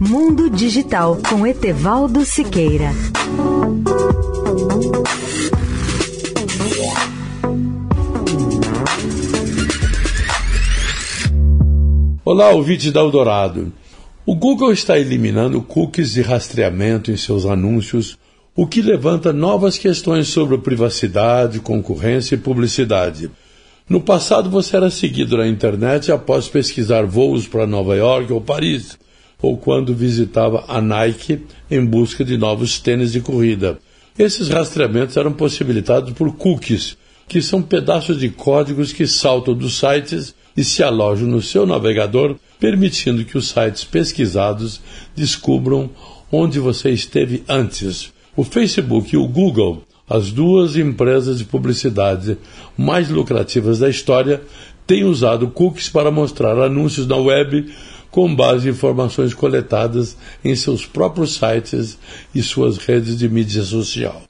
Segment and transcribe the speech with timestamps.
[0.00, 2.92] Mundo Digital com Etevaldo Siqueira.
[12.24, 13.72] Olá, ouvintes da Eldorado.
[14.24, 18.16] O Google está eliminando cookies de rastreamento em seus anúncios,
[18.54, 23.28] o que levanta novas questões sobre privacidade, concorrência e publicidade.
[23.88, 28.96] No passado, você era seguido na internet após pesquisar voos para Nova York ou Paris,
[29.40, 33.78] ou quando visitava a Nike em busca de novos tênis de corrida.
[34.18, 36.96] Esses rastreamentos eram possibilitados por cookies,
[37.28, 42.36] que são pedaços de códigos que saltam dos sites e se alojam no seu navegador,
[42.58, 44.80] permitindo que os sites pesquisados
[45.14, 45.90] descubram
[46.32, 48.12] onde você esteve antes.
[48.36, 52.38] O Facebook e o Google as duas empresas de publicidade
[52.76, 54.40] mais lucrativas da história
[54.86, 57.70] têm usado cookies para mostrar anúncios na web
[58.10, 61.98] com base em informações coletadas em seus próprios sites
[62.34, 64.22] e suas redes de mídia social.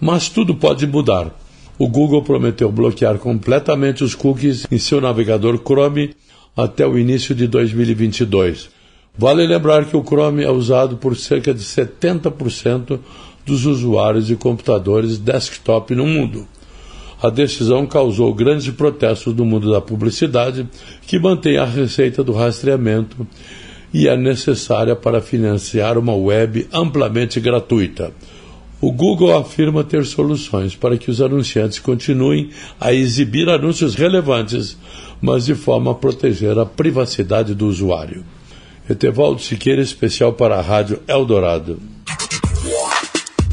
[0.00, 1.34] Mas tudo pode mudar.
[1.78, 6.14] O Google prometeu bloquear completamente os cookies em seu navegador Chrome
[6.56, 8.68] até o início de 2022.
[9.16, 12.98] Vale lembrar que o Chrome é usado por cerca de 70%
[13.44, 16.46] dos usuários de computadores desktop no mundo.
[17.24, 20.68] A decisão causou grandes protestos no mundo da publicidade,
[21.06, 23.26] que mantém a receita do rastreamento
[23.94, 28.12] e é necessária para financiar uma web amplamente gratuita.
[28.78, 34.76] O Google afirma ter soluções para que os anunciantes continuem a exibir anúncios relevantes,
[35.18, 38.22] mas de forma a proteger a privacidade do usuário.
[38.86, 41.93] Etevaldo Siqueira, especial para a Rádio Eldorado.